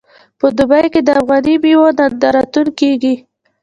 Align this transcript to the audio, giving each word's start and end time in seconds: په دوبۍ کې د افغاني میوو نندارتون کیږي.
په 0.39 0.47
دوبۍ 0.57 0.85
کې 0.93 1.01
د 1.03 1.09
افغاني 1.21 1.55
میوو 1.63 1.87
نندارتون 1.97 2.67
کیږي. 2.79 3.15